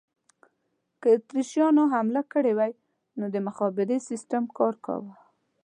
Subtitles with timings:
[1.01, 2.71] که اتریشیانو حمله کړې وای،
[3.19, 5.13] نه د مخابرې سیسټم کار کاوه.